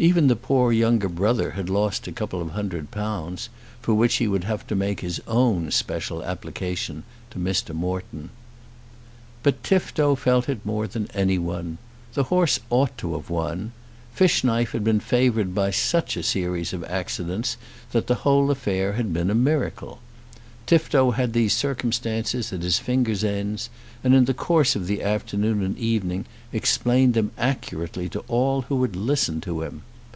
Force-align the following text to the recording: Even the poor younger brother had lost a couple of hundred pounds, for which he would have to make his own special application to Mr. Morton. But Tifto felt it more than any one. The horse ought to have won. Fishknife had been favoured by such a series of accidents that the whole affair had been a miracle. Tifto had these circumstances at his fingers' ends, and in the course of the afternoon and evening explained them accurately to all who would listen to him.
Even 0.00 0.28
the 0.28 0.34
poor 0.36 0.72
younger 0.72 1.10
brother 1.10 1.50
had 1.50 1.68
lost 1.68 2.06
a 2.08 2.12
couple 2.12 2.40
of 2.40 2.52
hundred 2.52 2.90
pounds, 2.90 3.50
for 3.82 3.92
which 3.92 4.14
he 4.16 4.26
would 4.26 4.44
have 4.44 4.66
to 4.68 4.74
make 4.74 5.00
his 5.00 5.20
own 5.28 5.70
special 5.70 6.22
application 6.24 7.04
to 7.28 7.38
Mr. 7.38 7.74
Morton. 7.74 8.30
But 9.42 9.62
Tifto 9.62 10.14
felt 10.14 10.48
it 10.48 10.64
more 10.64 10.86
than 10.86 11.10
any 11.12 11.36
one. 11.36 11.76
The 12.14 12.22
horse 12.32 12.58
ought 12.70 12.96
to 12.96 13.12
have 13.12 13.28
won. 13.28 13.72
Fishknife 14.14 14.72
had 14.72 14.84
been 14.84 15.00
favoured 15.00 15.54
by 15.54 15.70
such 15.70 16.16
a 16.16 16.22
series 16.22 16.72
of 16.72 16.82
accidents 16.84 17.58
that 17.92 18.06
the 18.06 18.24
whole 18.24 18.50
affair 18.50 18.94
had 18.94 19.12
been 19.12 19.28
a 19.28 19.34
miracle. 19.34 19.98
Tifto 20.64 21.10
had 21.10 21.34
these 21.34 21.52
circumstances 21.52 22.54
at 22.54 22.62
his 22.62 22.78
fingers' 22.78 23.24
ends, 23.24 23.68
and 24.02 24.14
in 24.14 24.24
the 24.24 24.32
course 24.32 24.74
of 24.74 24.86
the 24.86 25.02
afternoon 25.02 25.62
and 25.62 25.76
evening 25.76 26.24
explained 26.54 27.12
them 27.12 27.32
accurately 27.36 28.08
to 28.08 28.20
all 28.28 28.62
who 28.62 28.76
would 28.76 28.96
listen 28.96 29.42
to 29.42 29.60
him. 29.62 29.82